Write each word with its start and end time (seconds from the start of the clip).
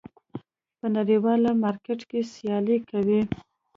په 0.77 0.85
نړیوال 0.95 1.41
مارکېټ 1.63 1.99
کې 2.09 2.19
سیالي 2.33 2.77
کوي. 2.89 3.21